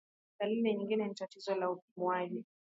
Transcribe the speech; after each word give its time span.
Dalili 0.39 0.73
nyingine 0.75 1.07
ni 1.07 1.15
tatizo 1.15 1.55
la 1.55 1.71
upumuaji 1.71 2.45